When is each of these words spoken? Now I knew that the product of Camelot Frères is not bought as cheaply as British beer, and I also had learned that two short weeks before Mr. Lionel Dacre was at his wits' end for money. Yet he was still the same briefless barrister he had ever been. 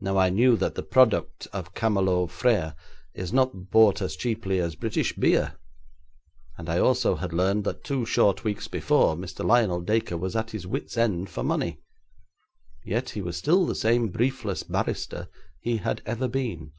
Now 0.00 0.16
I 0.16 0.30
knew 0.30 0.56
that 0.56 0.76
the 0.76 0.82
product 0.82 1.46
of 1.52 1.74
Camelot 1.74 2.30
Frères 2.30 2.74
is 3.12 3.34
not 3.34 3.68
bought 3.70 4.00
as 4.00 4.16
cheaply 4.16 4.58
as 4.58 4.76
British 4.76 5.12
beer, 5.12 5.58
and 6.56 6.70
I 6.70 6.78
also 6.78 7.16
had 7.16 7.34
learned 7.34 7.64
that 7.64 7.84
two 7.84 8.06
short 8.06 8.44
weeks 8.44 8.66
before 8.66 9.14
Mr. 9.14 9.44
Lionel 9.44 9.82
Dacre 9.82 10.16
was 10.16 10.34
at 10.34 10.52
his 10.52 10.66
wits' 10.66 10.96
end 10.96 11.28
for 11.28 11.42
money. 11.42 11.82
Yet 12.82 13.10
he 13.10 13.20
was 13.20 13.36
still 13.36 13.66
the 13.66 13.74
same 13.74 14.08
briefless 14.08 14.62
barrister 14.62 15.28
he 15.60 15.76
had 15.76 16.00
ever 16.06 16.28
been. 16.28 16.72